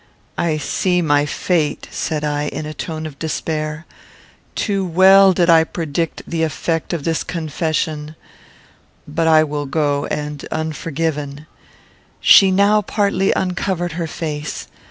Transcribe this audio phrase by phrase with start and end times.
[0.39, 3.85] "I see my fate," said I, in a tone of despair.
[4.55, 8.15] "Too well did I predict the effect of this confession;
[9.07, 11.45] but I will go and unforgiven."
[12.19, 14.67] She now partly uncovered her face.